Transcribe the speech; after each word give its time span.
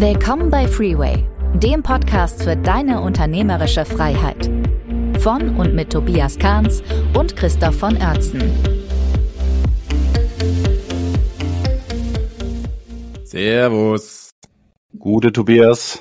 Willkommen 0.00 0.48
bei 0.48 0.68
Freeway, 0.68 1.28
dem 1.54 1.82
Podcast 1.82 2.44
für 2.44 2.54
deine 2.54 3.00
unternehmerische 3.00 3.84
Freiheit. 3.84 4.48
Von 5.18 5.56
und 5.56 5.74
mit 5.74 5.90
Tobias 5.90 6.38
Kahns 6.38 6.84
und 7.14 7.34
Christoph 7.34 7.76
von 7.80 7.96
Oertzen. 7.96 8.40
Servus. 13.24 14.30
Gute 14.96 15.32
Tobias. 15.32 16.00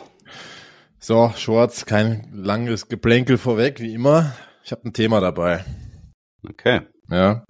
So, 1.00 1.34
Schwarz, 1.36 1.88
kein 1.88 2.29
langes 2.32 2.89
Geplänkel 2.89 3.39
vorweg, 3.39 3.79
wie 3.79 3.95
immer. 3.95 4.32
Ich 4.64 4.71
habe 4.71 4.88
ein 4.88 4.93
Thema 4.93 5.21
dabei. 5.21 5.66
Okay. 6.48 6.82
Ja. 7.09 7.43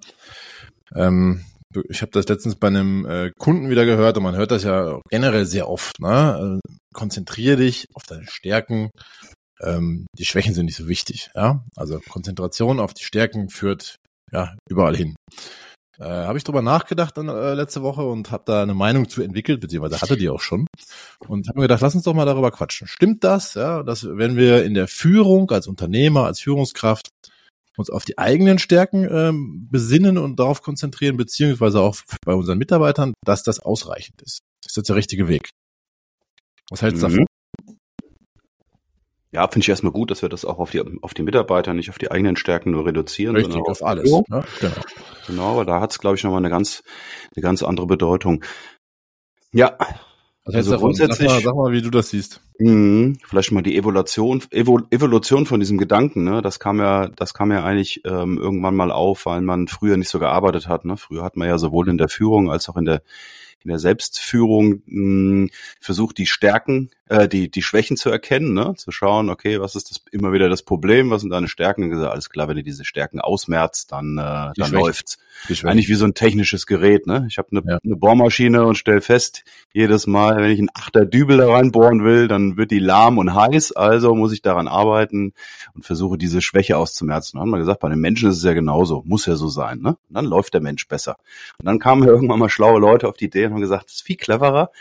Ähm, 0.96 1.44
ich 1.90 2.02
habe 2.02 2.12
das 2.12 2.28
letztens 2.28 2.56
bei 2.56 2.68
einem 2.68 3.06
äh, 3.06 3.32
Kunden 3.38 3.70
wieder 3.70 3.86
gehört 3.86 4.18
und 4.18 4.24
man 4.24 4.36
hört 4.36 4.52
das 4.52 4.64
ja 4.64 5.00
generell 5.10 5.46
sehr 5.46 5.70
oft. 5.70 6.00
Ne? 6.00 6.60
Äh, 6.64 6.78
konzentriere 6.94 7.58
dich 7.58 7.88
auf 7.94 8.04
deine 8.04 8.28
Stärken. 8.28 8.90
Ähm, 9.62 10.06
die 10.18 10.26
Schwächen 10.26 10.54
sind 10.54 10.66
nicht 10.66 10.78
so 10.78 10.88
wichtig. 10.88 11.30
Ja, 11.36 11.64
also 11.76 12.00
Konzentration 12.10 12.80
auf 12.80 12.94
die 12.94 13.04
Stärken 13.04 13.50
führt 13.50 13.96
ja 14.32 14.56
überall 14.70 14.96
hin. 14.96 15.16
Äh, 16.00 16.04
habe 16.04 16.38
ich 16.38 16.44
drüber 16.44 16.62
nachgedacht 16.62 17.18
dann, 17.18 17.28
äh, 17.28 17.56
letzte 17.56 17.82
Woche 17.82 18.04
und 18.04 18.30
habe 18.30 18.44
da 18.46 18.62
eine 18.62 18.76
Meinung 18.76 19.10
zu 19.10 19.24
entwickelt, 19.24 19.62
beziehungsweise 19.62 20.00
hatte 20.00 20.16
die 20.16 20.30
auch 20.30 20.42
schon. 20.42 20.68
Und 21.28 21.48
habe 21.48 21.60
mir 21.60 21.64
gedacht, 21.64 21.82
lass 21.82 21.96
uns 21.96 22.04
doch 22.04 22.14
mal 22.14 22.26
darüber 22.26 22.52
quatschen. 22.52 22.88
Stimmt 22.88 23.24
das, 23.24 23.56
ja, 23.56 23.82
dass 23.82 24.06
wenn 24.08 24.36
wir 24.36 24.64
in 24.64 24.76
der 24.76 24.88
Führung 24.88 25.50
als 25.50 25.66
Unternehmer, 25.66 26.26
als 26.26 26.40
Führungskraft 26.40 27.10
uns 27.78 27.90
auf 27.90 28.06
die 28.06 28.18
eigenen 28.18 28.60
Stärken 28.60 29.08
ähm, 29.10 29.68
besinnen 29.72 30.18
und 30.18 30.40
darauf 30.40 30.62
konzentrieren, 30.62 31.18
beziehungsweise 31.18 31.80
auch 31.82 31.96
bei 32.26 32.34
unseren 32.34 32.58
Mitarbeitern, 32.58 33.14
dass 33.24 33.44
das 33.44 33.60
ausreichend 33.60 34.22
ist. 34.22 34.42
Ist 34.66 34.78
das 34.78 34.84
der 34.84 34.96
richtige 34.96 35.28
Weg? 35.28 35.50
Was 36.70 36.82
hältst 36.82 37.04
du 37.04 37.08
mhm. 37.08 37.12
davon? 37.12 37.28
Ja, 39.32 39.48
finde 39.48 39.66
ich 39.66 39.70
erstmal 39.70 39.92
gut, 39.92 40.10
dass 40.10 40.22
wir 40.22 40.30
das 40.30 40.46
auch 40.46 40.58
auf 40.58 40.72
die, 40.72 40.82
auf 41.02 41.14
die 41.14 41.22
Mitarbeiter, 41.22 41.74
nicht 41.74 41.90
auf 41.90 41.98
die 41.98 42.10
eigenen 42.10 42.38
Stärken 42.38 42.72
nur 42.72 42.86
reduzieren, 42.86 43.36
Richtig, 43.36 43.54
sondern 43.54 43.72
auf 43.72 43.84
alles. 43.84 44.10
Ne? 44.10 44.44
genau. 44.60 44.76
genau, 45.28 45.52
aber 45.52 45.66
da 45.66 45.82
hat 45.82 45.92
es, 45.92 46.00
glaube 46.00 46.16
ich, 46.16 46.24
nochmal 46.24 46.40
eine 46.40 46.50
ganz, 46.50 46.82
eine 47.36 47.44
ganz 47.44 47.62
andere 47.62 47.88
Bedeutung. 47.88 48.44
Ja, 49.52 49.78
also, 50.56 50.72
also 50.74 50.78
grundsätzlich, 50.78 51.30
sag 51.30 51.38
mal, 51.38 51.44
sag 51.44 51.56
mal, 51.56 51.72
wie 51.72 51.82
du 51.82 51.90
das 51.90 52.10
siehst. 52.10 52.42
Mh, 52.60 53.16
vielleicht 53.28 53.52
mal 53.52 53.62
die 53.62 53.78
Evolution, 53.78 54.44
Evo, 54.52 54.82
Evolution 54.90 55.46
von 55.46 55.60
diesem 55.60 55.78
Gedanken. 55.78 56.24
Ne? 56.24 56.42
Das 56.42 56.60
kam 56.60 56.80
ja, 56.80 57.08
das 57.08 57.34
kam 57.34 57.52
ja 57.52 57.64
eigentlich 57.64 58.02
ähm, 58.06 58.38
irgendwann 58.38 58.76
mal 58.76 58.92
auf, 58.92 59.26
weil 59.26 59.42
man 59.42 59.68
früher 59.68 59.98
nicht 59.98 60.10
so 60.10 60.20
gearbeitet 60.20 60.68
hat. 60.68 60.86
Ne? 60.86 60.98
Früher 60.98 61.24
hat 61.24 61.38
man 61.38 61.48
ja 61.48 61.58
sowohl 61.58 61.90
in 61.90 61.98
der 61.98 62.10
Führung 62.10 62.50
als 62.50 62.70
auch 62.70 62.78
in 62.78 62.86
der 62.86 63.02
in 63.64 63.70
der 63.70 63.80
Selbstführung 63.80 64.82
mh, 64.86 65.50
versucht, 65.80 66.18
die 66.18 66.26
Stärken, 66.26 66.90
äh, 67.10 67.28
die, 67.28 67.50
die 67.50 67.62
Schwächen 67.62 67.98
zu 67.98 68.10
erkennen, 68.10 68.54
ne? 68.54 68.74
zu 68.76 68.92
schauen, 68.92 69.30
okay, 69.30 69.60
was 69.60 69.76
ist 69.76 69.92
das 69.92 70.02
immer 70.12 70.34
wieder 70.34 70.50
das 70.50 70.62
Problem, 70.62 71.10
was 71.10 71.22
sind 71.22 71.32
deine 71.32 71.48
Stärken? 71.48 71.84
Und 71.84 71.90
gesagt, 71.92 72.12
alles 72.12 72.30
klar, 72.30 72.48
wenn 72.48 72.58
du 72.58 72.64
diese 72.64 72.86
Stärken 72.86 73.22
ausmerzt, 73.22 73.92
dann, 73.92 74.18
äh, 74.18 74.52
dann 74.56 74.72
läuft's. 74.72 75.18
Eigentlich 75.64 75.88
wie 75.90 75.96
so 75.96 76.06
ein 76.06 76.14
technisches 76.14 76.66
Gerät, 76.66 77.08
ne? 77.08 77.26
Ich 77.30 77.38
habe 77.38 77.50
eine, 77.52 77.62
ja. 77.66 77.80
eine 77.84 77.96
Bohrmaschine 77.96 78.66
und 78.66 78.76
stell 78.76 79.02
fest, 79.02 79.44
jedes 79.72 80.08
Mal, 80.08 80.38
wenn 80.38 80.52
ich 80.52 80.60
einen 80.60 80.70
Achter 80.74 81.06
Dübel 81.06 81.38
da 81.38 81.52
reinbohren 81.52 82.04
will, 82.04 82.28
dann 82.28 82.58
wird 82.58 82.72
die 82.72 82.80
lahm 82.80 83.18
und 83.18 83.36
heiß, 83.36 83.74
also 83.74 84.16
muss 84.16 84.34
ich 84.34 84.42
daran 84.42 84.68
arbeiten 84.68 85.34
und 85.76 85.86
versuche 85.86 86.18
diese 86.18 86.42
Schwäche 86.42 86.78
auszumerzen. 86.78 87.38
Dann 87.38 87.44
haben 87.44 87.52
wir 87.52 87.60
gesagt, 87.60 87.80
bei 87.80 87.90
den 87.90 88.00
Menschen 88.00 88.30
ist 88.30 88.38
es 88.38 88.44
ja 88.44 88.54
genauso, 88.54 89.04
muss 89.06 89.26
ja 89.26 89.36
so 89.36 89.48
sein, 89.48 89.80
ne? 89.80 89.90
Und 90.10 90.16
dann 90.16 90.26
läuft 90.26 90.54
der 90.54 90.62
Mensch 90.62 90.88
besser. 90.88 91.18
Und 91.60 91.66
dann 91.66 91.80
kamen 91.80 92.04
irgendwann 92.08 92.40
mal 92.40 92.50
schlaue 92.50 92.80
Leute 92.80 93.08
auf 93.08 93.18
die 93.18 93.26
Idee 93.26 93.48
und 93.48 93.57
haben 93.58 93.62
gesagt, 93.62 93.90
es 93.90 93.96
ist 93.96 94.04
viel 94.04 94.18
cleverer, 94.18 94.72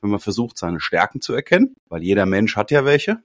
wenn 0.00 0.10
man 0.10 0.20
versucht, 0.20 0.58
seine 0.58 0.80
Stärken 0.80 1.20
zu 1.20 1.32
erkennen, 1.32 1.76
weil 1.88 2.02
jeder 2.02 2.26
Mensch 2.26 2.56
hat 2.56 2.70
ja 2.70 2.84
welche 2.84 3.22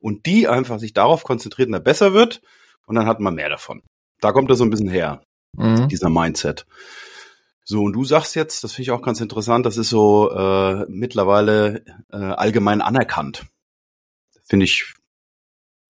und 0.00 0.26
die 0.26 0.48
einfach 0.48 0.78
sich 0.78 0.92
darauf 0.92 1.24
konzentriert, 1.24 1.70
er 1.70 1.80
besser 1.80 2.12
wird 2.12 2.40
und 2.86 2.94
dann 2.94 3.06
hat 3.06 3.20
man 3.20 3.34
mehr 3.34 3.48
davon. 3.48 3.82
Da 4.20 4.32
kommt 4.32 4.50
das 4.50 4.58
so 4.58 4.64
ein 4.64 4.70
bisschen 4.70 4.88
her, 4.88 5.22
mhm. 5.52 5.88
dieser 5.88 6.08
Mindset. 6.08 6.66
So, 7.64 7.82
und 7.82 7.92
du 7.92 8.04
sagst 8.04 8.36
jetzt, 8.36 8.62
das 8.64 8.72
finde 8.72 8.82
ich 8.82 8.90
auch 8.92 9.02
ganz 9.02 9.20
interessant, 9.20 9.66
das 9.66 9.76
ist 9.76 9.90
so 9.90 10.30
äh, 10.30 10.86
mittlerweile 10.88 11.84
äh, 12.12 12.16
allgemein 12.16 12.80
anerkannt. 12.80 13.46
Finde 14.44 14.64
ich, 14.64 14.94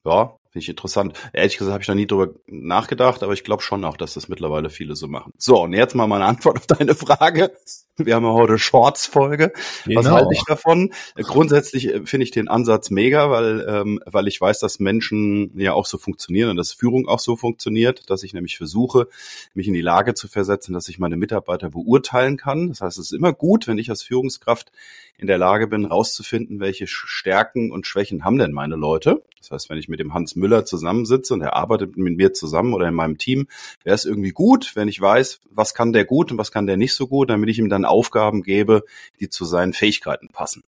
ja, 0.04 0.34
Finde 0.56 0.62
ich 0.62 0.68
interessant. 0.70 1.12
Ehrlich 1.34 1.58
gesagt 1.58 1.74
habe 1.74 1.82
ich 1.82 1.86
da 1.86 1.94
nie 1.94 2.06
drüber 2.06 2.30
nachgedacht, 2.46 3.22
aber 3.22 3.34
ich 3.34 3.44
glaube 3.44 3.62
schon 3.62 3.84
auch, 3.84 3.98
dass 3.98 4.14
das 4.14 4.28
mittlerweile 4.28 4.70
viele 4.70 4.96
so 4.96 5.06
machen. 5.06 5.34
So, 5.36 5.62
und 5.62 5.74
jetzt 5.74 5.94
mal 5.94 6.06
meine 6.06 6.24
Antwort 6.24 6.56
auf 6.56 6.66
deine 6.66 6.94
Frage. 6.94 7.52
Wir 7.98 8.14
haben 8.14 8.24
ja 8.24 8.32
heute 8.32 8.58
Shorts-Folge. 8.58 9.52
Genau. 9.84 10.00
Was 10.00 10.10
halte 10.10 10.30
ich 10.32 10.42
davon? 10.44 10.94
Grundsätzlich 11.14 11.88
äh, 11.88 12.06
finde 12.06 12.24
ich 12.24 12.30
den 12.30 12.48
Ansatz 12.48 12.88
mega, 12.88 13.30
weil, 13.30 13.66
ähm, 13.68 14.00
weil 14.06 14.28
ich 14.28 14.40
weiß, 14.40 14.58
dass 14.58 14.80
Menschen 14.80 15.52
ja 15.58 15.74
auch 15.74 15.84
so 15.84 15.98
funktionieren 15.98 16.48
und 16.48 16.56
dass 16.56 16.72
Führung 16.72 17.06
auch 17.06 17.20
so 17.20 17.36
funktioniert, 17.36 18.08
dass 18.08 18.22
ich 18.22 18.32
nämlich 18.32 18.56
versuche, 18.56 19.08
mich 19.52 19.68
in 19.68 19.74
die 19.74 19.82
Lage 19.82 20.14
zu 20.14 20.26
versetzen, 20.26 20.72
dass 20.72 20.88
ich 20.88 20.98
meine 20.98 21.18
Mitarbeiter 21.18 21.68
beurteilen 21.68 22.38
kann. 22.38 22.68
Das 22.68 22.80
heißt, 22.80 22.98
es 22.98 23.12
ist 23.12 23.18
immer 23.18 23.34
gut, 23.34 23.66
wenn 23.66 23.76
ich 23.76 23.90
als 23.90 24.02
Führungskraft 24.02 24.72
in 25.19 25.27
der 25.27 25.38
Lage 25.38 25.66
bin, 25.66 25.84
rauszufinden, 25.84 26.60
welche 26.60 26.87
Stärken 26.87 27.71
und 27.71 27.87
Schwächen 27.87 28.25
haben 28.25 28.38
denn 28.38 28.53
meine 28.53 28.77
Leute. 28.77 29.22
Das 29.38 29.50
heißt, 29.50 29.71
wenn 29.71 29.78
ich 29.78 29.88
mit 29.88 30.00
dem 30.00 30.12
Hans 30.12 30.37
Müller 30.37 30.65
zusammensitze 30.65 31.34
und 31.34 31.41
er 31.41 31.54
arbeitet 31.54 31.97
mit 31.97 32.16
mir 32.16 32.32
zusammen 32.32 32.75
oder 32.75 32.88
in 32.88 32.94
meinem 32.94 33.16
Team, 33.16 33.47
wäre 33.84 33.94
es 33.94 34.04
irgendwie 34.04 34.31
gut, 34.31 34.72
wenn 34.75 34.88
ich 34.88 35.00
weiß, 35.00 35.41
was 35.50 35.75
kann 35.75 35.93
der 35.93 36.04
gut 36.04 36.32
und 36.32 36.38
was 36.38 36.50
kann 36.50 36.66
der 36.66 36.77
nicht 36.77 36.94
so 36.94 37.06
gut, 37.06 37.31
damit 37.31 37.49
ich 37.49 37.59
ihm 37.59 37.69
dann 37.69 37.84
Aufgaben 37.84 38.43
gebe, 38.43 38.84
die 39.21 39.28
zu 39.28 39.44
seinen 39.44 39.72
Fähigkeiten 39.72 40.28
passen. 40.28 40.65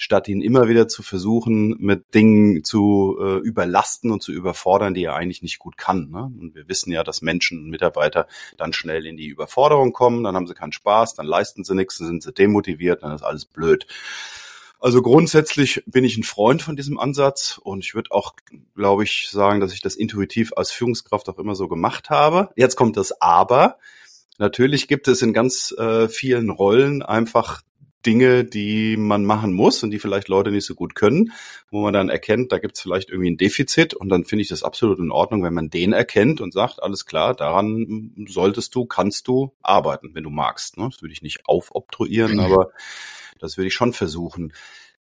Statt 0.00 0.28
ihn 0.28 0.40
immer 0.40 0.68
wieder 0.68 0.86
zu 0.86 1.02
versuchen, 1.02 1.76
mit 1.80 2.14
Dingen 2.14 2.62
zu 2.62 3.18
äh, 3.20 3.38
überlasten 3.38 4.12
und 4.12 4.22
zu 4.22 4.30
überfordern, 4.30 4.94
die 4.94 5.02
er 5.02 5.16
eigentlich 5.16 5.42
nicht 5.42 5.58
gut 5.58 5.76
kann. 5.76 6.08
Ne? 6.10 6.30
Und 6.40 6.54
wir 6.54 6.68
wissen 6.68 6.92
ja, 6.92 7.02
dass 7.02 7.20
Menschen 7.20 7.58
und 7.58 7.68
Mitarbeiter 7.68 8.28
dann 8.56 8.72
schnell 8.72 9.06
in 9.06 9.16
die 9.16 9.26
Überforderung 9.26 9.92
kommen, 9.92 10.22
dann 10.22 10.36
haben 10.36 10.46
sie 10.46 10.54
keinen 10.54 10.70
Spaß, 10.70 11.14
dann 11.14 11.26
leisten 11.26 11.64
sie 11.64 11.74
nichts, 11.74 11.98
dann 11.98 12.06
sind 12.06 12.22
sie 12.22 12.32
demotiviert, 12.32 13.02
dann 13.02 13.12
ist 13.12 13.24
alles 13.24 13.44
blöd. 13.44 13.88
Also 14.78 15.02
grundsätzlich 15.02 15.82
bin 15.86 16.04
ich 16.04 16.16
ein 16.16 16.22
Freund 16.22 16.62
von 16.62 16.76
diesem 16.76 17.00
Ansatz 17.00 17.58
und 17.60 17.84
ich 17.84 17.94
würde 17.94 18.12
auch, 18.12 18.34
glaube 18.76 19.02
ich, 19.02 19.28
sagen, 19.28 19.58
dass 19.58 19.72
ich 19.72 19.80
das 19.80 19.96
intuitiv 19.96 20.52
als 20.56 20.70
Führungskraft 20.70 21.28
auch 21.28 21.38
immer 21.38 21.56
so 21.56 21.66
gemacht 21.66 22.10
habe. 22.10 22.50
Jetzt 22.54 22.76
kommt 22.76 22.96
das 22.96 23.20
Aber. 23.20 23.78
Natürlich 24.38 24.86
gibt 24.86 25.08
es 25.08 25.20
in 25.22 25.32
ganz 25.32 25.74
äh, 25.76 26.08
vielen 26.08 26.50
Rollen 26.50 27.02
einfach 27.02 27.62
Dinge, 28.06 28.44
die 28.44 28.96
man 28.96 29.24
machen 29.24 29.52
muss 29.52 29.82
und 29.82 29.90
die 29.90 29.98
vielleicht 29.98 30.28
Leute 30.28 30.50
nicht 30.50 30.64
so 30.64 30.74
gut 30.74 30.94
können, 30.94 31.32
wo 31.70 31.82
man 31.82 31.92
dann 31.92 32.08
erkennt, 32.08 32.52
da 32.52 32.58
gibt 32.58 32.76
es 32.76 32.80
vielleicht 32.80 33.10
irgendwie 33.10 33.30
ein 33.30 33.36
Defizit 33.36 33.94
und 33.94 34.08
dann 34.08 34.24
finde 34.24 34.42
ich 34.42 34.48
das 34.48 34.62
absolut 34.62 34.98
in 34.98 35.10
Ordnung, 35.10 35.42
wenn 35.42 35.54
man 35.54 35.68
den 35.68 35.92
erkennt 35.92 36.40
und 36.40 36.52
sagt, 36.52 36.82
alles 36.82 37.06
klar, 37.06 37.34
daran 37.34 38.14
solltest 38.28 38.74
du, 38.74 38.86
kannst 38.86 39.26
du 39.26 39.52
arbeiten, 39.62 40.14
wenn 40.14 40.24
du 40.24 40.30
magst. 40.30 40.78
Ne? 40.78 40.88
Das 40.90 41.02
würde 41.02 41.12
ich 41.12 41.22
nicht 41.22 41.40
aufobtruieren, 41.46 42.34
mhm. 42.34 42.40
aber 42.40 42.70
das 43.38 43.56
würde 43.56 43.68
ich 43.68 43.74
schon 43.74 43.92
versuchen. 43.92 44.52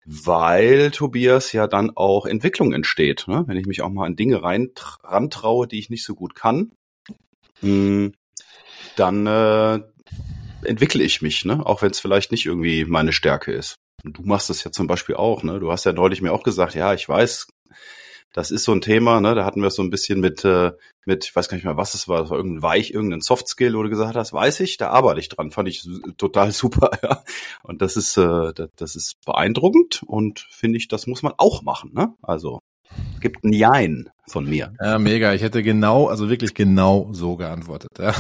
Weil, 0.06 0.90
Tobias, 0.90 1.52
ja 1.52 1.66
dann 1.66 1.90
auch 1.96 2.26
Entwicklung 2.26 2.72
entsteht. 2.74 3.24
Ne? 3.26 3.44
Wenn 3.46 3.56
ich 3.56 3.66
mich 3.66 3.80
auch 3.80 3.88
mal 3.88 4.06
an 4.06 4.16
Dinge 4.16 4.42
rein 4.42 4.70
rantraue, 5.02 5.66
die 5.66 5.78
ich 5.78 5.88
nicht 5.88 6.04
so 6.04 6.14
gut 6.14 6.34
kann, 6.34 6.72
hm, 7.60 8.12
dann 8.96 9.26
äh, 9.26 9.80
entwickle 10.64 11.02
ich 11.02 11.22
mich, 11.22 11.44
ne? 11.44 11.64
auch 11.64 11.82
wenn 11.82 11.90
es 11.90 12.00
vielleicht 12.00 12.32
nicht 12.32 12.46
irgendwie 12.46 12.84
meine 12.84 13.12
Stärke 13.12 13.52
ist. 13.52 13.76
Und 14.04 14.18
du 14.18 14.22
machst 14.22 14.50
das 14.50 14.64
ja 14.64 14.70
zum 14.70 14.86
Beispiel 14.86 15.16
auch. 15.16 15.42
Ne? 15.42 15.60
Du 15.60 15.72
hast 15.72 15.84
ja 15.84 15.92
neulich 15.92 16.20
mir 16.20 16.32
auch 16.32 16.42
gesagt, 16.42 16.74
ja, 16.74 16.92
ich 16.92 17.08
weiß, 17.08 17.46
das 18.34 18.50
ist 18.50 18.64
so 18.64 18.72
ein 18.72 18.80
Thema, 18.80 19.20
ne? 19.20 19.36
Da 19.36 19.44
hatten 19.44 19.62
wir 19.62 19.70
so 19.70 19.80
ein 19.80 19.90
bisschen 19.90 20.20
mit, 20.20 20.44
äh, 20.44 20.72
mit, 21.06 21.24
ich 21.24 21.34
weiß 21.34 21.48
gar 21.48 21.56
nicht 21.56 21.64
mehr, 21.64 21.76
was 21.76 21.94
es 21.94 22.08
war, 22.08 22.20
das 22.20 22.30
war 22.30 22.36
irgendein 22.36 22.62
Weich, 22.62 22.90
irgendein 22.90 23.20
Softskill, 23.20 23.74
wo 23.74 23.82
du 23.84 23.88
gesagt 23.88 24.16
hast, 24.16 24.32
weiß 24.32 24.58
ich, 24.60 24.76
da 24.76 24.90
arbeite 24.90 25.20
ich 25.20 25.28
dran. 25.28 25.52
Fand 25.52 25.68
ich 25.68 25.88
total 26.18 26.50
super, 26.52 26.90
ja. 27.02 27.22
Und 27.62 27.80
das 27.80 27.96
ist, 27.96 28.16
äh, 28.16 28.52
das 28.74 28.96
ist 28.96 29.24
beeindruckend 29.24 30.02
und 30.04 30.40
finde 30.50 30.78
ich, 30.78 30.88
das 30.88 31.06
muss 31.06 31.22
man 31.22 31.32
auch 31.38 31.62
machen, 31.62 31.92
ne? 31.94 32.14
Also 32.22 32.60
gibt 33.20 33.44
ein 33.44 33.52
Jein 33.52 34.10
von 34.28 34.48
mir. 34.48 34.72
Ja, 34.80 34.98
mega. 34.98 35.34
Ich 35.34 35.42
hätte 35.42 35.62
genau, 35.62 36.06
also 36.08 36.28
wirklich 36.28 36.54
genau 36.54 37.08
so 37.12 37.36
geantwortet. 37.36 37.90
Ja. 37.98 38.14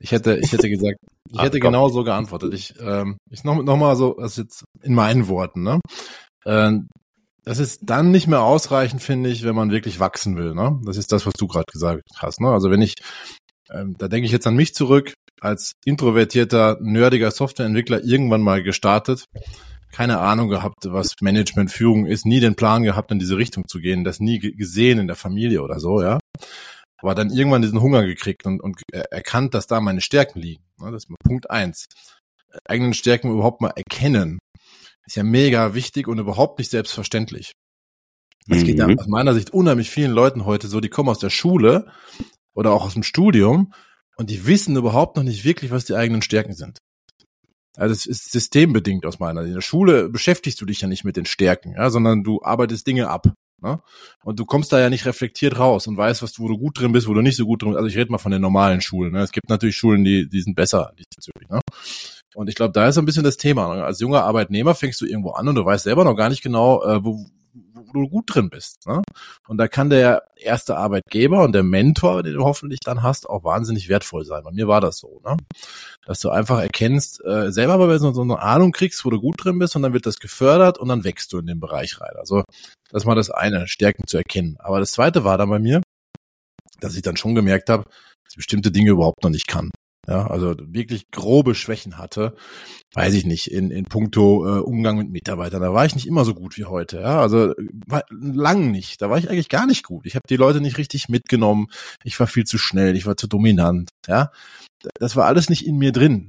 Ich 0.00 0.12
hätte, 0.12 0.38
ich 0.38 0.52
hätte 0.52 0.68
gesagt, 0.68 0.98
ich 1.30 1.38
hätte 1.40 1.58
Ach, 1.58 1.66
genau 1.66 1.88
so 1.88 2.04
geantwortet. 2.04 2.54
Ich, 2.54 2.74
ähm, 2.80 3.18
ich 3.30 3.44
noch, 3.44 3.62
noch 3.62 3.76
mal 3.76 3.96
so, 3.96 4.14
das 4.14 4.36
jetzt 4.36 4.64
in 4.82 4.94
meinen 4.94 5.28
Worten. 5.28 5.62
Ne? 5.62 5.80
Ähm, 6.46 6.88
das 7.44 7.58
ist 7.58 7.80
dann 7.82 8.10
nicht 8.10 8.26
mehr 8.26 8.42
ausreichend, 8.42 9.02
finde 9.02 9.28
ich, 9.30 9.44
wenn 9.44 9.54
man 9.54 9.70
wirklich 9.70 10.00
wachsen 10.00 10.36
will. 10.36 10.54
Ne? 10.54 10.80
Das 10.84 10.96
ist 10.96 11.12
das, 11.12 11.26
was 11.26 11.34
du 11.34 11.46
gerade 11.46 11.66
gesagt 11.70 12.02
hast. 12.16 12.40
Ne? 12.40 12.48
Also 12.48 12.70
wenn 12.70 12.80
ich, 12.80 12.94
ähm, 13.70 13.94
da 13.98 14.08
denke 14.08 14.26
ich 14.26 14.32
jetzt 14.32 14.46
an 14.46 14.56
mich 14.56 14.74
zurück, 14.74 15.12
als 15.40 15.72
introvertierter, 15.84 16.78
nerdiger 16.80 17.30
Softwareentwickler 17.30 18.02
irgendwann 18.02 18.40
mal 18.40 18.62
gestartet, 18.62 19.26
keine 19.94 20.18
Ahnung 20.18 20.48
gehabt, 20.48 20.86
was 20.86 21.14
Managementführung 21.20 22.04
ist, 22.06 22.26
nie 22.26 22.40
den 22.40 22.56
Plan 22.56 22.82
gehabt, 22.82 23.12
in 23.12 23.20
diese 23.20 23.36
Richtung 23.36 23.68
zu 23.68 23.78
gehen, 23.78 24.02
das 24.02 24.18
nie 24.18 24.40
gesehen 24.40 24.98
in 24.98 25.06
der 25.06 25.14
Familie 25.14 25.62
oder 25.62 25.78
so, 25.78 26.02
ja. 26.02 26.18
Aber 26.98 27.14
dann 27.14 27.30
irgendwann 27.30 27.62
diesen 27.62 27.80
Hunger 27.80 28.04
gekriegt 28.04 28.44
und, 28.44 28.60
und 28.60 28.80
erkannt, 28.92 29.54
dass 29.54 29.68
da 29.68 29.80
meine 29.80 30.00
Stärken 30.00 30.40
liegen. 30.40 30.64
Ne? 30.80 30.90
Das 30.90 31.04
ist 31.04 31.14
Punkt 31.22 31.48
eins. 31.48 31.86
Eigenen 32.64 32.92
Stärken 32.92 33.30
überhaupt 33.30 33.60
mal 33.60 33.72
erkennen 33.76 34.38
ist 35.06 35.16
ja 35.16 35.22
mega 35.22 35.74
wichtig 35.74 36.08
und 36.08 36.18
überhaupt 36.18 36.58
nicht 36.58 36.70
selbstverständlich. 36.70 37.52
Es 38.48 38.62
mhm. 38.62 38.64
geht 38.64 38.78
ja 38.78 38.86
aus 38.86 39.06
meiner 39.06 39.34
Sicht 39.34 39.50
unheimlich 39.50 39.90
vielen 39.90 40.12
Leuten 40.12 40.44
heute 40.44 40.66
so, 40.66 40.80
die 40.80 40.88
kommen 40.88 41.08
aus 41.08 41.18
der 41.18 41.30
Schule 41.30 41.86
oder 42.52 42.72
auch 42.72 42.84
aus 42.84 42.94
dem 42.94 43.02
Studium 43.02 43.72
und 44.16 44.30
die 44.30 44.46
wissen 44.46 44.76
überhaupt 44.76 45.16
noch 45.16 45.22
nicht 45.22 45.44
wirklich, 45.44 45.70
was 45.70 45.84
die 45.84 45.94
eigenen 45.94 46.22
Stärken 46.22 46.54
sind. 46.54 46.78
Also 47.76 47.92
es 47.92 48.06
ist 48.06 48.30
systembedingt 48.30 49.04
aus 49.06 49.18
meiner 49.18 49.42
Sicht. 49.42 49.50
In 49.50 49.54
der 49.54 49.62
Schule 49.62 50.08
beschäftigst 50.08 50.60
du 50.60 50.66
dich 50.66 50.80
ja 50.80 50.88
nicht 50.88 51.04
mit 51.04 51.16
den 51.16 51.26
Stärken, 51.26 51.72
ja, 51.72 51.90
sondern 51.90 52.22
du 52.22 52.42
arbeitest 52.42 52.86
Dinge 52.86 53.08
ab. 53.08 53.32
Ne? 53.60 53.80
Und 54.22 54.38
du 54.38 54.44
kommst 54.44 54.72
da 54.72 54.78
ja 54.78 54.90
nicht 54.90 55.06
reflektiert 55.06 55.58
raus 55.58 55.86
und 55.86 55.96
weißt, 55.96 56.22
was, 56.22 56.38
wo 56.38 56.48
du 56.48 56.58
gut 56.58 56.78
drin 56.78 56.92
bist, 56.92 57.08
wo 57.08 57.14
du 57.14 57.22
nicht 57.22 57.36
so 57.36 57.46
gut 57.46 57.62
drin 57.62 57.70
bist. 57.70 57.78
Also 57.78 57.88
ich 57.88 57.96
rede 57.96 58.12
mal 58.12 58.18
von 58.18 58.30
den 58.30 58.42
normalen 58.42 58.80
Schulen. 58.80 59.12
Ne? 59.12 59.22
Es 59.22 59.32
gibt 59.32 59.48
natürlich 59.48 59.76
Schulen, 59.76 60.04
die, 60.04 60.28
die 60.28 60.42
sind 60.42 60.54
besser 60.54 60.92
diesbezüglich. 60.98 61.48
Ne? 61.48 61.60
Und 62.34 62.48
ich 62.48 62.56
glaube, 62.56 62.72
da 62.72 62.88
ist 62.88 62.96
so 62.96 63.00
ein 63.00 63.06
bisschen 63.06 63.24
das 63.24 63.38
Thema. 63.38 63.74
Ne? 63.74 63.84
Als 63.84 64.00
junger 64.00 64.24
Arbeitnehmer 64.24 64.74
fängst 64.74 65.00
du 65.00 65.06
irgendwo 65.06 65.30
an 65.30 65.48
und 65.48 65.54
du 65.54 65.64
weißt 65.64 65.84
selber 65.84 66.04
noch 66.04 66.14
gar 66.14 66.28
nicht 66.28 66.42
genau, 66.42 66.84
äh, 66.84 67.02
wo, 67.02 67.26
du 68.02 68.08
gut 68.08 68.34
drin 68.34 68.50
bist. 68.50 68.86
Ne? 68.86 69.02
Und 69.48 69.58
da 69.58 69.68
kann 69.68 69.90
der 69.90 70.24
erste 70.36 70.76
Arbeitgeber 70.76 71.42
und 71.44 71.52
der 71.52 71.62
Mentor, 71.62 72.22
den 72.22 72.34
du 72.34 72.44
hoffentlich 72.44 72.80
dann 72.80 73.02
hast, 73.02 73.28
auch 73.28 73.44
wahnsinnig 73.44 73.88
wertvoll 73.88 74.24
sein. 74.24 74.42
Bei 74.44 74.50
mir 74.50 74.68
war 74.68 74.80
das 74.80 74.98
so, 74.98 75.20
ne? 75.24 75.36
dass 76.06 76.20
du 76.20 76.30
einfach 76.30 76.60
erkennst, 76.60 77.24
äh, 77.24 77.50
selber 77.50 77.74
aber 77.74 77.98
so, 77.98 78.12
so 78.12 78.22
eine 78.22 78.40
Ahnung 78.40 78.72
kriegst, 78.72 79.04
wo 79.04 79.10
du 79.10 79.20
gut 79.20 79.36
drin 79.42 79.58
bist 79.58 79.76
und 79.76 79.82
dann 79.82 79.92
wird 79.92 80.06
das 80.06 80.18
gefördert 80.18 80.78
und 80.78 80.88
dann 80.88 81.04
wächst 81.04 81.32
du 81.32 81.38
in 81.38 81.46
den 81.46 81.60
Bereich 81.60 82.00
rein. 82.00 82.16
Also 82.16 82.44
das 82.90 83.04
mal 83.04 83.14
das 83.14 83.30
eine, 83.30 83.66
Stärken 83.68 84.06
zu 84.06 84.16
erkennen. 84.16 84.56
Aber 84.58 84.80
das 84.80 84.92
zweite 84.92 85.24
war 85.24 85.38
dann 85.38 85.50
bei 85.50 85.58
mir, 85.58 85.82
dass 86.80 86.96
ich 86.96 87.02
dann 87.02 87.16
schon 87.16 87.34
gemerkt 87.34 87.70
habe, 87.70 87.84
dass 87.84 88.32
ich 88.32 88.36
bestimmte 88.36 88.70
Dinge 88.70 88.90
überhaupt 88.90 89.22
noch 89.22 89.30
nicht 89.30 89.46
kann 89.46 89.70
ja, 90.08 90.26
also 90.26 90.54
wirklich 90.58 91.10
grobe 91.10 91.54
Schwächen 91.54 91.98
hatte, 91.98 92.34
weiß 92.94 93.14
ich 93.14 93.24
nicht, 93.24 93.50
in, 93.50 93.70
in 93.70 93.84
puncto 93.84 94.46
äh, 94.46 94.60
Umgang 94.60 94.98
mit 94.98 95.10
Mitarbeitern. 95.10 95.62
Da 95.62 95.72
war 95.72 95.84
ich 95.86 95.94
nicht 95.94 96.06
immer 96.06 96.24
so 96.24 96.34
gut 96.34 96.56
wie 96.56 96.64
heute. 96.64 97.00
Ja, 97.00 97.20
also 97.20 97.54
war, 97.86 98.04
lang 98.10 98.70
nicht. 98.70 99.00
Da 99.00 99.10
war 99.10 99.18
ich 99.18 99.30
eigentlich 99.30 99.48
gar 99.48 99.66
nicht 99.66 99.84
gut. 99.84 100.06
Ich 100.06 100.14
habe 100.14 100.26
die 100.28 100.36
Leute 100.36 100.60
nicht 100.60 100.78
richtig 100.78 101.08
mitgenommen. 101.08 101.68
Ich 102.04 102.18
war 102.20 102.26
viel 102.26 102.44
zu 102.44 102.58
schnell. 102.58 102.96
Ich 102.96 103.06
war 103.06 103.16
zu 103.16 103.26
dominant. 103.26 103.90
Ja, 104.06 104.30
das 104.98 105.16
war 105.16 105.26
alles 105.26 105.48
nicht 105.48 105.66
in 105.66 105.76
mir 105.76 105.92
drin. 105.92 106.28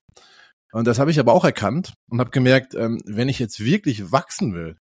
Und 0.72 0.88
das 0.88 1.00
habe 1.00 1.12
ich 1.12 1.20
aber 1.20 1.34
auch 1.34 1.46
erkannt 1.46 1.94
und 2.10 2.20
habe 2.20 2.32
gemerkt, 2.32 2.76
ähm, 2.76 3.00
wenn 3.06 3.30
ich 3.30 3.40
jetzt 3.40 3.64
wirklich 3.64 4.12
wachsen 4.12 4.54
will, 4.54 4.78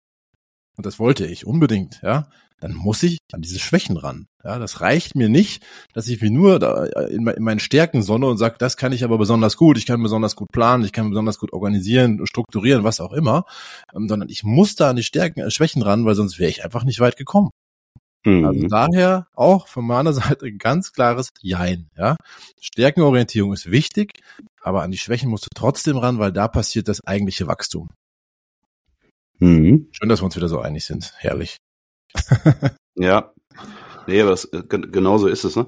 und 0.77 0.87
das 0.87 0.99
wollte 0.99 1.27
ich 1.27 1.47
unbedingt, 1.47 2.01
ja, 2.03 2.27
dann 2.61 2.75
muss 2.75 3.03
ich 3.03 3.19
an 3.33 3.43
diese 3.43 3.59
Schwächen 3.59 3.97
ran. 3.97 4.27
Ja, 4.43 4.59
das 4.59 4.81
reicht 4.81 5.15
mir 5.15 5.29
nicht, 5.29 5.63
dass 5.93 6.09
ich 6.09 6.21
mich 6.23 6.31
nur 6.31 6.59
da 6.59 6.85
in, 6.85 7.25
meinen 7.25 7.61
Stärken 7.61 8.03
sonne 8.03 8.27
und 8.27 8.39
sage, 8.39 8.57
das 8.59 8.77
kann 8.77 8.93
ich 8.93 9.05
aber 9.05 9.19
besonders 9.19 9.57
gut, 9.57 9.77
ich 9.77 9.87
kann 9.87 10.03
besonders 10.03 10.37
gut 10.37 10.49
planen, 10.53 10.85
ich 10.85 10.93
kann 10.93 11.11
besonders 11.11 11.39
gut 11.39 11.53
organisieren, 11.53 12.27
strukturieren, 12.27 12.85
was 12.85 13.01
auch 13.01 13.13
immer, 13.13 13.45
ähm, 13.95 14.09
sondern 14.09 14.29
ich 14.29 14.45
muss 14.45 14.77
da 14.77 14.91
an 14.91 14.97
die 14.97 15.03
Stärken, 15.03 15.41
äh, 15.41 15.51
Schwächen 15.51 15.83
ran, 15.83 16.05
weil 16.05 16.15
sonst 16.15 16.39
wäre 16.39 16.51
ich 16.51 16.65
einfach 16.65 16.85
nicht 16.85 17.01
weit 17.01 17.17
gekommen. 17.17 17.51
Mhm. 18.25 18.47
Also 18.47 18.67
daher 18.69 19.27
auch 19.35 19.69
von 19.69 19.87
meiner 19.87 20.13
Seite 20.15 20.47
ein 20.47 20.59
ganz 20.59 20.93
klares 20.93 21.31
Jein. 21.41 21.91
Ja, 21.97 22.17
Stärkenorientierung 22.61 23.53
ist 23.53 23.71
wichtig, 23.71 24.21
aber 24.63 24.83
an 24.83 24.91
die 24.91 24.99
Schwächen 24.99 25.29
musst 25.31 25.45
du 25.47 25.51
trotzdem 25.55 25.99
ran, 25.99 26.19
weil 26.19 26.33
da 26.33 26.49
passiert 26.49 26.89
das 26.89 27.05
eigentliche 27.07 27.47
Wachstum. 27.47 27.89
Mhm. 29.39 29.89
Schön, 29.91 30.09
dass 30.09 30.21
wir 30.21 30.25
uns 30.25 30.37
wieder 30.37 30.49
so 30.49 30.61
einig 30.61 30.85
sind. 30.85 31.13
Herrlich. 31.19 31.59
ja. 32.95 33.33
Nee, 34.07 34.21
aber 34.21 34.31
das, 34.31 34.45
äh, 34.47 34.63
genau 34.69 35.19
so 35.19 35.29
ist 35.29 35.45
es, 35.45 35.57
ne? 35.57 35.67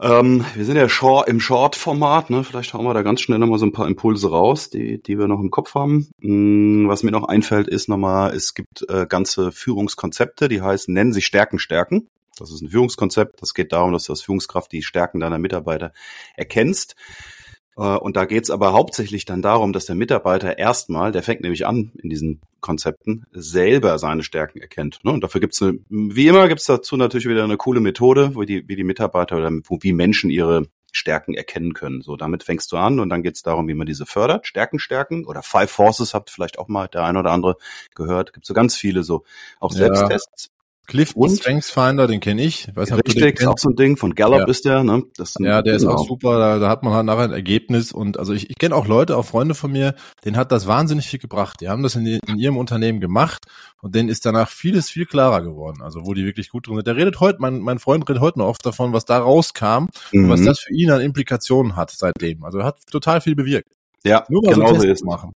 Ähm, 0.00 0.44
wir 0.54 0.64
sind 0.64 0.76
ja 0.76 0.88
short, 0.88 1.28
im 1.28 1.38
Short-Format, 1.38 2.28
ne? 2.28 2.42
Vielleicht 2.42 2.74
hauen 2.74 2.84
wir 2.84 2.92
da 2.92 3.02
ganz 3.02 3.20
schnell 3.20 3.38
nochmal 3.38 3.60
so 3.60 3.66
ein 3.66 3.72
paar 3.72 3.86
Impulse 3.86 4.30
raus, 4.30 4.68
die, 4.68 5.00
die 5.00 5.16
wir 5.16 5.28
noch 5.28 5.38
im 5.38 5.50
Kopf 5.50 5.76
haben. 5.76 6.10
Hm, 6.20 6.88
was 6.88 7.04
mir 7.04 7.12
noch 7.12 7.28
einfällt, 7.28 7.68
ist 7.68 7.88
nochmal, 7.88 8.34
es 8.34 8.54
gibt 8.54 8.84
äh, 8.88 9.06
ganze 9.06 9.52
Führungskonzepte, 9.52 10.48
die 10.48 10.60
heißen, 10.60 10.92
nennen 10.92 11.12
sich 11.12 11.26
Stärken 11.26 11.60
stärken. 11.60 12.08
Das 12.36 12.50
ist 12.50 12.62
ein 12.62 12.70
Führungskonzept. 12.70 13.40
Das 13.42 13.54
geht 13.54 13.72
darum, 13.72 13.92
dass 13.92 14.04
du 14.04 14.12
als 14.12 14.22
Führungskraft 14.22 14.72
die 14.72 14.82
Stärken 14.82 15.20
deiner 15.20 15.38
Mitarbeiter 15.38 15.92
erkennst. 16.34 16.96
Äh, 17.76 17.82
und 17.82 18.16
da 18.16 18.24
geht's 18.24 18.50
aber 18.50 18.72
hauptsächlich 18.72 19.24
dann 19.24 19.42
darum, 19.42 19.72
dass 19.72 19.86
der 19.86 19.96
Mitarbeiter 19.96 20.58
erstmal, 20.58 21.12
der 21.12 21.22
fängt 21.22 21.42
nämlich 21.42 21.66
an 21.66 21.92
in 22.02 22.10
diesen 22.10 22.40
Konzepten, 22.60 23.24
selber 23.32 23.98
seine 23.98 24.22
Stärken 24.22 24.60
erkennt. 24.60 25.00
Ne? 25.04 25.12
Und 25.12 25.22
dafür 25.24 25.40
gibt's 25.40 25.60
eine, 25.62 25.78
wie 25.88 26.28
immer 26.28 26.48
gibt's 26.48 26.66
dazu 26.66 26.96
natürlich 26.96 27.28
wieder 27.28 27.44
eine 27.44 27.56
coole 27.56 27.80
Methode, 27.80 28.34
wo 28.34 28.42
die, 28.42 28.68
wie 28.68 28.76
die 28.76 28.84
Mitarbeiter 28.84 29.36
oder 29.36 29.50
wie 29.50 29.92
Menschen 29.92 30.30
ihre 30.30 30.66
Stärken 30.92 31.34
erkennen 31.34 31.72
können. 31.72 32.02
So, 32.02 32.16
damit 32.16 32.42
fängst 32.42 32.70
du 32.70 32.76
an 32.76 33.00
und 33.00 33.08
dann 33.08 33.22
geht's 33.22 33.42
darum, 33.42 33.66
wie 33.66 33.74
man 33.74 33.86
diese 33.86 34.04
fördert. 34.04 34.46
Stärken 34.46 34.78
stärken 34.78 35.24
oder 35.24 35.42
Five 35.42 35.70
Forces 35.70 36.12
habt 36.12 36.30
vielleicht 36.30 36.58
auch 36.58 36.68
mal 36.68 36.86
der 36.86 37.04
ein 37.04 37.16
oder 37.16 37.30
andere 37.30 37.56
gehört. 37.94 38.34
Gibt 38.34 38.44
so 38.44 38.52
ganz 38.52 38.76
viele 38.76 39.02
so 39.02 39.24
auch 39.58 39.72
Selbsttests. 39.72 40.50
Clifton 40.92 41.22
und? 41.22 41.36
Strengths 41.38 41.70
Finder, 41.70 42.06
den 42.06 42.20
kenne 42.20 42.42
ich. 42.42 42.68
Weiß 42.74 42.90
nicht, 42.90 43.06
Richtig, 43.06 43.40
ist 43.40 43.46
auch 43.46 43.56
so 43.56 43.70
ein 43.70 43.76
Ding. 43.76 43.96
Von 43.96 44.14
Gallup 44.14 44.40
ja. 44.40 44.46
ist 44.46 44.66
der. 44.66 44.84
Ne? 44.84 45.02
Das 45.16 45.36
ja, 45.40 45.62
der 45.62 45.78
genau. 45.78 45.90
ist 45.94 45.98
auch 46.00 46.06
super. 46.06 46.38
Da, 46.38 46.58
da 46.58 46.68
hat 46.68 46.82
man 46.82 46.92
halt 46.92 47.06
nachher 47.06 47.24
ein 47.24 47.32
Ergebnis. 47.32 47.92
Und 47.92 48.18
also 48.18 48.34
ich, 48.34 48.50
ich 48.50 48.58
kenne 48.58 48.76
auch 48.76 48.86
Leute, 48.86 49.16
auch 49.16 49.24
Freunde 49.24 49.54
von 49.54 49.72
mir, 49.72 49.94
denen 50.26 50.36
hat 50.36 50.52
das 50.52 50.66
wahnsinnig 50.66 51.06
viel 51.06 51.18
gebracht. 51.18 51.62
Die 51.62 51.70
haben 51.70 51.82
das 51.82 51.94
in, 51.94 52.04
in 52.04 52.38
ihrem 52.38 52.58
Unternehmen 52.58 53.00
gemacht 53.00 53.46
und 53.80 53.94
denen 53.94 54.10
ist 54.10 54.26
danach 54.26 54.50
vieles 54.50 54.90
viel 54.90 55.06
klarer 55.06 55.40
geworden. 55.40 55.80
Also 55.80 56.04
wo 56.04 56.12
die 56.12 56.26
wirklich 56.26 56.50
gut 56.50 56.66
drin 56.66 56.76
sind. 56.76 56.86
Der 56.86 56.96
redet 56.96 57.20
heute, 57.20 57.38
mein, 57.40 57.60
mein 57.60 57.78
Freund 57.78 58.06
redet 58.06 58.20
heute 58.20 58.40
noch 58.40 58.48
oft 58.48 58.66
davon, 58.66 58.92
was 58.92 59.06
da 59.06 59.18
rauskam 59.18 59.86
mhm. 60.12 60.24
und 60.24 60.28
was 60.28 60.40
mhm. 60.40 60.46
das 60.46 60.60
für 60.60 60.74
ihn 60.74 60.90
an 60.90 61.00
Implikationen 61.00 61.74
hat 61.74 61.90
seitdem. 61.90 62.44
Also 62.44 62.64
hat 62.64 62.86
total 62.90 63.22
viel 63.22 63.34
bewirkt. 63.34 63.72
Ja, 64.04 64.26
Nur 64.28 64.42
mal 64.42 64.54
genau 64.54 64.74
so 64.74 64.86
ist 64.86 65.06
machen. 65.06 65.32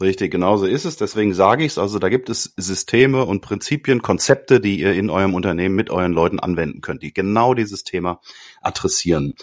Richtig, 0.00 0.30
genauso 0.30 0.66
ist 0.66 0.86
es. 0.86 0.96
Deswegen 0.96 1.34
sage 1.34 1.64
ich 1.64 1.72
es. 1.72 1.78
Also 1.78 1.98
da 1.98 2.08
gibt 2.08 2.30
es 2.30 2.54
Systeme 2.56 3.24
und 3.24 3.42
Prinzipien, 3.42 4.00
Konzepte, 4.00 4.60
die 4.60 4.80
ihr 4.80 4.94
in 4.94 5.10
eurem 5.10 5.34
Unternehmen 5.34 5.74
mit 5.74 5.90
euren 5.90 6.12
Leuten 6.12 6.40
anwenden 6.40 6.80
könnt, 6.80 7.02
die 7.02 7.12
genau 7.12 7.54
dieses 7.54 7.84
Thema 7.84 8.20
adressieren. 8.62 9.34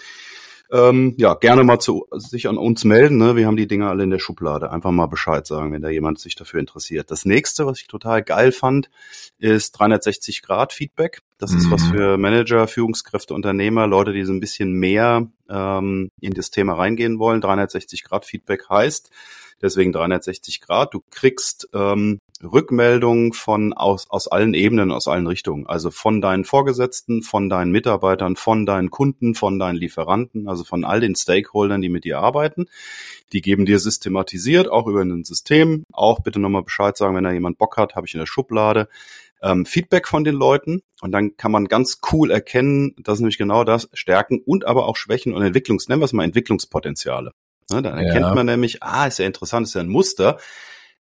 Ähm, 0.70 1.16
ja, 1.18 1.34
gerne 1.36 1.64
mal 1.64 1.80
zu 1.80 2.08
sich 2.12 2.50
an 2.50 2.58
uns 2.58 2.84
melden. 2.84 3.18
Ne? 3.18 3.36
Wir 3.38 3.48
haben 3.48 3.56
die 3.56 3.68
Dinge 3.68 3.88
alle 3.88 4.04
in 4.04 4.10
der 4.10 4.20
Schublade. 4.20 4.70
Einfach 4.70 4.92
mal 4.92 5.06
Bescheid 5.06 5.48
sagen, 5.48 5.72
wenn 5.72 5.82
da 5.82 5.90
jemand 5.90 6.20
sich 6.20 6.36
dafür 6.36 6.60
interessiert. 6.60 7.10
Das 7.10 7.24
nächste, 7.24 7.66
was 7.66 7.80
ich 7.80 7.88
total 7.88 8.22
geil 8.22 8.52
fand, 8.52 8.90
ist 9.38 9.72
360 9.74 10.42
Grad 10.42 10.74
Feedback. 10.74 11.22
Das 11.38 11.52
mhm. 11.52 11.58
ist 11.60 11.72
was 11.72 11.84
mhm. 11.86 11.92
für 11.92 12.18
Manager, 12.18 12.68
Führungskräfte, 12.68 13.34
Unternehmer, 13.34 13.88
Leute, 13.88 14.12
die 14.12 14.26
so 14.26 14.34
ein 14.34 14.42
bisschen 14.42 14.74
mehr 14.74 15.28
ähm, 15.50 16.10
in 16.20 16.34
das 16.34 16.52
Thema 16.52 16.74
reingehen 16.74 17.18
wollen. 17.18 17.40
360 17.40 18.04
Grad 18.04 18.26
Feedback 18.26 18.68
heißt, 18.70 19.10
deswegen 19.62 19.92
360 19.92 20.62
Grad. 20.62 20.94
Du 20.94 21.02
kriegst 21.10 21.70
ähm, 21.74 22.20
Rückmeldungen 22.44 23.34
von 23.34 23.74
aus, 23.74 24.10
aus 24.10 24.28
allen 24.28 24.54
Ebenen, 24.54 24.92
aus 24.92 25.08
allen 25.08 25.28
Richtungen. 25.28 25.68
Also 25.68 25.92
von 25.92 26.22
deinen 26.22 26.46
Vorgesetzten, 26.46 27.24
von 27.24 27.50
deinen 27.50 27.72
Mitarbeitern, 27.72 28.36
von 28.36 28.66
deinen 28.66 28.92
Kunden, 28.92 29.36
von 29.36 29.60
deinen 29.60 29.76
Lieferanten, 29.76 30.48
also 30.48 30.64
von 30.64 30.84
all 30.84 31.00
den 31.00 31.16
Stakeholdern, 31.16 31.82
die 31.82 31.90
mit 31.90 32.04
dir 32.04 32.20
arbeiten. 32.20 32.66
Die 33.34 33.42
geben 33.42 33.66
dir 33.66 33.80
systematisiert, 33.80 34.70
auch 34.70 34.88
über 34.88 35.02
ein 35.02 35.24
System. 35.24 35.84
Auch 35.92 36.20
bitte 36.20 36.40
nochmal 36.40 36.64
Bescheid 36.64 36.96
sagen, 36.96 37.16
wenn 37.16 37.24
da 37.24 37.32
jemand 37.32 37.58
Bock 37.58 37.78
hat, 37.78 37.96
habe 37.96 38.08
ich 38.08 38.14
in 38.14 38.20
der 38.20 38.28
Schublade. 38.28 38.88
Ähm, 39.42 39.66
Feedback 39.66 40.08
von 40.08 40.24
den 40.24 40.36
Leuten 40.36 40.82
und 41.02 41.12
dann 41.12 41.38
kann 41.38 41.52
man 41.52 41.68
ganz 41.68 42.00
cool 42.12 42.32
erkennen, 42.32 42.96
das 42.98 43.16
ist 43.16 43.20
nämlich 43.20 43.38
genau 43.38 43.64
das, 43.64 43.88
Stärken 43.94 44.42
und 44.44 44.66
aber 44.66 44.88
auch 44.88 44.96
Schwächen 44.96 45.34
und 45.36 45.44
Entwicklungs, 45.44 45.88
nennen 45.88 46.02
wir 46.02 46.06
es 46.06 46.14
mal 46.14 46.24
Entwicklungspotenziale. 46.24 47.34
Ne, 47.70 47.82
dann 47.82 47.98
erkennt 47.98 48.28
ja. 48.28 48.34
man 48.34 48.46
nämlich, 48.46 48.82
ah, 48.82 49.08
ist 49.08 49.20
ja 49.20 49.26
interessant, 49.26 49.68
ist 49.68 49.74
ja 49.74 49.82
ein 49.82 49.90
Muster. 49.90 50.38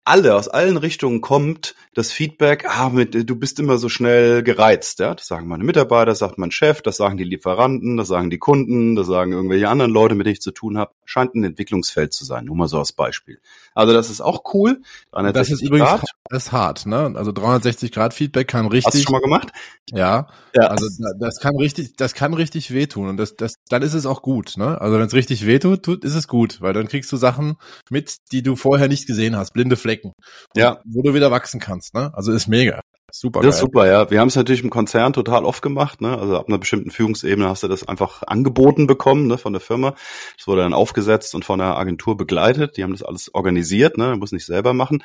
Alle 0.06 0.34
aus 0.34 0.48
allen 0.48 0.76
Richtungen 0.76 1.22
kommt 1.22 1.74
das 1.94 2.12
Feedback, 2.12 2.66
ah, 2.68 2.90
mit, 2.90 3.28
du 3.28 3.36
bist 3.36 3.58
immer 3.58 3.78
so 3.78 3.88
schnell 3.88 4.42
gereizt. 4.42 4.98
Ja? 4.98 5.14
Das 5.14 5.26
sagen 5.26 5.48
meine 5.48 5.64
Mitarbeiter, 5.64 6.06
das 6.06 6.18
sagt 6.18 6.36
mein 6.36 6.50
Chef, 6.50 6.82
das 6.82 6.98
sagen 6.98 7.16
die 7.16 7.24
Lieferanten, 7.24 7.96
das 7.96 8.08
sagen 8.08 8.28
die 8.28 8.38
Kunden, 8.38 8.96
das 8.96 9.06
sagen 9.06 9.32
irgendwelche 9.32 9.68
anderen 9.68 9.90
Leute, 9.90 10.14
mit 10.14 10.26
denen 10.26 10.34
ich 10.34 10.42
zu 10.42 10.52
tun 10.52 10.76
habe. 10.76 10.92
Scheint 11.06 11.34
ein 11.34 11.42
Entwicklungsfeld 11.42 12.12
zu 12.12 12.24
sein, 12.24 12.44
nur 12.44 12.56
mal 12.56 12.68
so 12.68 12.78
als 12.78 12.92
Beispiel. 12.92 13.40
Also 13.74 13.94
das 13.94 14.10
ist 14.10 14.20
auch 14.20 14.42
cool. 14.52 14.82
Das 15.10 15.50
ist 15.50 15.62
übrigens. 15.62 15.88
Das 16.30 16.46
ist 16.46 16.52
hart, 16.52 16.86
ne? 16.86 17.12
Also 17.16 17.32
360 17.32 17.92
Grad 17.92 18.14
Feedback 18.14 18.48
kann 18.48 18.66
richtig. 18.66 18.86
Hast 18.86 18.98
du 18.98 19.02
schon 19.02 19.12
mal 19.12 19.20
gemacht? 19.20 19.52
Ja. 19.90 20.28
ja. 20.54 20.62
Also 20.68 20.86
das 21.18 21.38
kann 21.38 21.56
richtig, 21.56 21.96
das 21.96 22.14
kann 22.14 22.32
richtig 22.32 22.72
wehtun 22.72 23.08
und 23.08 23.18
das, 23.18 23.36
das, 23.36 23.56
dann 23.68 23.82
ist 23.82 23.92
es 23.92 24.06
auch 24.06 24.22
gut, 24.22 24.54
ne? 24.56 24.80
Also 24.80 24.98
wenn 24.98 25.06
es 25.06 25.12
richtig 25.12 25.46
wehtut, 25.46 25.82
tut, 25.82 26.04
ist 26.04 26.14
es 26.14 26.26
gut, 26.26 26.62
weil 26.62 26.72
dann 26.72 26.88
kriegst 26.88 27.12
du 27.12 27.18
Sachen 27.18 27.56
mit, 27.90 28.16
die 28.32 28.42
du 28.42 28.56
vorher 28.56 28.88
nicht 28.88 29.06
gesehen 29.06 29.36
hast, 29.36 29.52
blinde 29.52 29.76
Flecken. 29.76 30.12
Ja. 30.56 30.80
Wo 30.84 31.02
du 31.02 31.12
wieder 31.12 31.30
wachsen 31.30 31.60
kannst, 31.60 31.94
ne? 31.94 32.10
Also 32.14 32.32
ist 32.32 32.48
mega. 32.48 32.80
Super. 33.16 33.42
Das 33.42 33.54
ist 33.54 33.60
super, 33.60 33.86
ja. 33.86 34.10
Wir 34.10 34.18
haben 34.18 34.26
es 34.26 34.34
natürlich 34.34 34.64
im 34.64 34.70
Konzern 34.70 35.12
total 35.12 35.44
oft 35.44 35.62
gemacht. 35.62 36.00
Ne? 36.00 36.18
Also 36.18 36.36
ab 36.36 36.48
einer 36.48 36.58
bestimmten 36.58 36.90
Führungsebene 36.90 37.48
hast 37.48 37.62
du 37.62 37.68
das 37.68 37.86
einfach 37.86 38.24
angeboten 38.26 38.88
bekommen 38.88 39.28
ne, 39.28 39.38
von 39.38 39.52
der 39.52 39.60
Firma. 39.60 39.94
Das 40.36 40.48
wurde 40.48 40.62
dann 40.62 40.74
aufgesetzt 40.74 41.32
und 41.36 41.44
von 41.44 41.60
der 41.60 41.76
Agentur 41.76 42.16
begleitet. 42.16 42.76
Die 42.76 42.82
haben 42.82 42.90
das 42.90 43.04
alles 43.04 43.32
organisiert. 43.32 43.98
Ne? 43.98 44.16
Muss 44.16 44.32
nicht 44.32 44.46
selber 44.46 44.74
machen. 44.74 45.04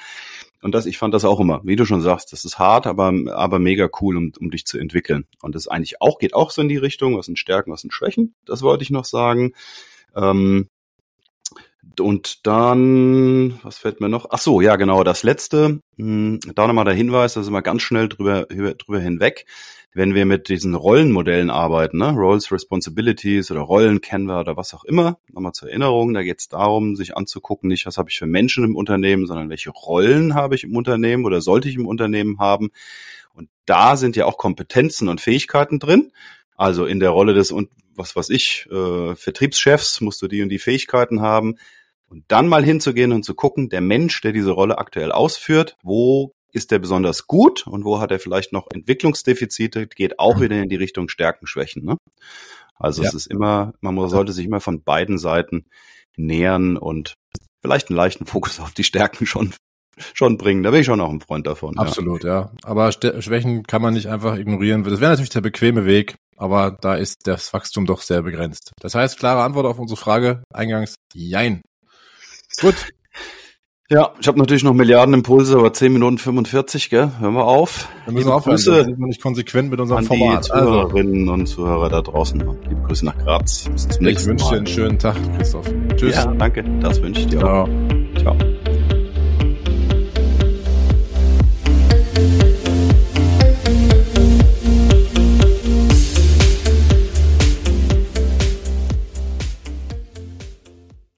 Und 0.61 0.73
das, 0.73 0.85
ich 0.85 0.97
fand 0.97 1.13
das 1.13 1.25
auch 1.25 1.39
immer, 1.39 1.61
wie 1.63 1.75
du 1.75 1.85
schon 1.85 2.01
sagst, 2.01 2.33
das 2.33 2.43
ist 2.43 2.59
hart, 2.59 2.85
aber, 2.85 3.13
aber 3.33 3.59
mega 3.59 3.89
cool, 4.01 4.17
um, 4.17 4.31
um 4.39 4.51
dich 4.51 4.65
zu 4.65 4.77
entwickeln. 4.77 5.25
Und 5.41 5.55
das 5.55 5.67
eigentlich 5.67 6.01
auch, 6.01 6.19
geht 6.19 6.33
auch 6.33 6.51
so 6.51 6.61
in 6.61 6.69
die 6.69 6.77
Richtung, 6.77 7.17
was 7.17 7.27
sind 7.27 7.39
Stärken, 7.39 7.71
was 7.71 7.81
sind 7.81 7.93
Schwächen. 7.93 8.35
Das 8.45 8.61
wollte 8.61 8.83
ich 8.83 8.89
noch 8.89 9.05
sagen. 9.05 9.53
Ähm, 10.15 10.69
Und 11.99 12.45
dann, 12.45 13.59
was 13.63 13.77
fällt 13.77 14.01
mir 14.01 14.09
noch? 14.09 14.27
Ach 14.29 14.39
so, 14.39 14.61
ja 14.61 14.75
genau, 14.75 15.03
das 15.03 15.23
letzte, 15.23 15.81
hm, 15.97 16.39
da 16.55 16.67
nochmal 16.67 16.85
der 16.85 16.93
Hinweis, 16.93 17.33
da 17.33 17.43
sind 17.43 17.53
wir 17.53 17.61
ganz 17.61 17.81
schnell 17.81 18.09
drüber, 18.09 18.45
drüber 18.45 18.99
hinweg. 18.99 19.45
Wenn 19.91 20.13
wir 20.13 20.25
mit 20.25 20.49
diesen 20.49 20.75
Rollenmodellen 20.75 21.49
arbeiten, 21.49 21.97
ne? 21.97 22.11
Roles, 22.11 22.51
Responsibilities 22.51 23.49
oder 23.49 23.61
Rollen 23.61 23.99
wir 24.01 24.39
oder 24.39 24.55
was 24.55 24.73
auch 24.75 24.83
immer, 24.83 25.17
nochmal 25.33 25.53
zur 25.53 25.69
Erinnerung, 25.69 26.13
da 26.13 26.21
geht 26.21 26.41
es 26.41 26.47
darum, 26.47 26.95
sich 26.95 27.17
anzugucken, 27.17 27.69
nicht 27.69 27.87
was 27.87 27.97
habe 27.97 28.09
ich 28.11 28.19
für 28.19 28.27
Menschen 28.27 28.63
im 28.63 28.75
Unternehmen, 28.75 29.25
sondern 29.25 29.49
welche 29.49 29.71
Rollen 29.71 30.35
habe 30.35 30.53
ich 30.53 30.63
im 30.63 30.75
Unternehmen 30.75 31.25
oder 31.25 31.41
sollte 31.41 31.69
ich 31.69 31.75
im 31.75 31.87
Unternehmen 31.87 32.37
haben. 32.37 32.69
Und 33.33 33.49
da 33.65 33.97
sind 33.97 34.15
ja 34.15 34.25
auch 34.25 34.37
Kompetenzen 34.37 35.09
und 35.09 35.21
Fähigkeiten 35.21 35.79
drin. 35.79 36.11
Also 36.55 36.85
in 36.85 36.99
der 36.99 37.09
Rolle 37.09 37.33
des 37.33 37.51
und 37.51 37.69
was 37.95 38.15
was 38.15 38.29
ich 38.29 38.67
äh, 38.71 39.15
Vertriebschefs 39.15 40.01
musst 40.01 40.21
du 40.21 40.27
die 40.27 40.43
und 40.43 40.49
die 40.49 40.59
Fähigkeiten 40.59 41.21
haben 41.21 41.55
und 42.09 42.23
dann 42.27 42.47
mal 42.47 42.63
hinzugehen 42.63 43.11
und 43.11 43.23
zu 43.23 43.35
gucken, 43.35 43.69
der 43.69 43.81
Mensch, 43.81 44.21
der 44.21 44.31
diese 44.31 44.51
Rolle 44.51 44.77
aktuell 44.77 45.11
ausführt, 45.11 45.75
wo 45.83 46.33
ist 46.51 46.71
der 46.71 46.79
besonders 46.79 47.27
gut 47.27 47.67
und 47.67 47.85
wo 47.85 47.99
hat 47.99 48.11
er 48.11 48.19
vielleicht 48.19 48.53
noch 48.53 48.67
Entwicklungsdefizite, 48.73 49.87
geht 49.87 50.19
auch 50.19 50.37
mhm. 50.37 50.41
wieder 50.41 50.61
in 50.63 50.69
die 50.69 50.75
Richtung 50.75 51.09
Stärken, 51.09 51.45
Schwächen. 51.45 51.85
Ne? 51.85 51.97
Also 52.75 53.03
ja. 53.03 53.09
es 53.09 53.13
ist 53.13 53.27
immer, 53.27 53.73
man 53.81 54.09
sollte 54.09 54.31
sich 54.31 54.45
immer 54.45 54.61
von 54.61 54.83
beiden 54.83 55.17
Seiten 55.17 55.65
nähern 56.17 56.77
und 56.77 57.13
vielleicht 57.61 57.89
einen 57.89 57.97
leichten 57.97 58.25
Fokus 58.25 58.59
auf 58.59 58.71
die 58.71 58.83
Stärken 58.83 59.25
schon 59.25 59.53
schon 60.13 60.37
bringen. 60.37 60.63
Da 60.63 60.71
bin 60.71 60.79
ich 60.79 60.85
schon 60.85 61.01
auch 61.01 61.09
ein 61.09 61.19
Freund 61.19 61.45
davon. 61.45 61.77
Absolut, 61.77 62.23
ja. 62.23 62.29
ja. 62.29 62.51
Aber 62.63 62.91
Schwächen 62.91 63.63
kann 63.63 63.81
man 63.81 63.93
nicht 63.93 64.07
einfach 64.07 64.37
ignorieren. 64.37 64.83
Das 64.83 65.01
wäre 65.01 65.11
natürlich 65.11 65.29
der 65.29 65.41
bequeme 65.41 65.85
Weg, 65.85 66.15
aber 66.37 66.71
da 66.71 66.95
ist 66.95 67.27
das 67.27 67.53
Wachstum 67.53 67.85
doch 67.85 68.01
sehr 68.01 68.21
begrenzt. 68.21 68.71
Das 68.79 68.95
heißt, 68.95 69.19
klare 69.19 69.43
Antwort 69.43 69.65
auf 69.65 69.79
unsere 69.79 69.99
Frage 69.99 70.43
eingangs, 70.53 70.95
jein. 71.13 71.61
Gut. 72.61 72.75
Ja, 73.91 74.11
ich 74.21 74.27
habe 74.27 74.37
natürlich 74.37 74.63
noch 74.63 74.73
Milliarden 74.73 75.15
Impulse, 75.15 75.57
aber 75.57 75.73
10 75.73 75.91
Minuten 75.91 76.19
45, 76.19 76.91
gell? 76.91 77.11
Hören 77.19 77.33
wir 77.33 77.45
auf. 77.45 77.89
Wir 78.05 78.13
müssen 78.13 78.29
aufhören, 78.29 78.57
Grüße 78.57 78.83
sind 78.83 78.99
wir 78.99 79.07
nicht 79.07 79.19
konsequent 79.19 79.71
mit 79.71 79.79
unserem 79.79 79.99
an 79.99 80.05
Format. 80.05 80.45
Die 80.45 80.51
also. 80.51 80.65
Zuhörerinnen 80.65 81.21
also. 81.21 81.33
und 81.33 81.45
Zuhörer 81.47 81.89
da 81.89 82.01
draußen. 82.01 82.39
Liebe 82.39 82.81
Grüße 82.85 83.03
nach 83.03 83.17
Graz. 83.17 83.67
Bis 83.71 83.87
zum 83.87 84.03
nächsten 84.03 84.03
Mal. 84.03 84.11
Ich 84.11 84.27
wünsche 84.27 84.49
dir 84.49 84.57
einen 84.57 84.67
schönen 84.67 84.99
Tag, 84.99 85.15
Christoph. 85.37 85.65
Tschüss. 85.95 86.15
Ja, 86.17 86.27
danke. 86.27 86.63
Das 86.81 87.01
wünsche 87.01 87.21
ich 87.21 87.27
dir 87.27 87.39
Ciao. 87.39 87.63
auch. 87.63 87.69
Ciao. 88.19 88.37